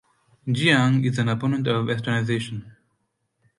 Jiang 0.47 1.05
is 1.05 1.19
an 1.19 1.29
opponent 1.29 1.67
of 1.67 1.85
Westernisation. 1.85 2.71